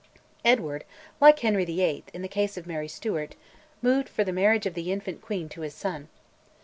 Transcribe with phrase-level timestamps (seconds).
[0.43, 0.83] Edward
[1.19, 2.05] (like Henry VIII.
[2.11, 3.35] in the case of Mary Stuart)
[3.83, 6.09] moved for the marriage of the infant queen to his son.